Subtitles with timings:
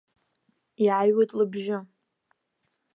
[0.85, 1.77] Иааҩуеит лыбжьы.